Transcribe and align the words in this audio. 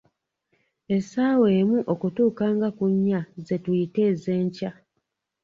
Essaawa 0.95 1.47
emu 1.59 1.77
okutuuka 1.93 2.45
nga 2.55 2.69
ku 2.77 2.85
nnya, 2.93 3.19
ze 3.45 3.55
tuyita 3.63 4.01
ez'enkya’ 4.11 4.69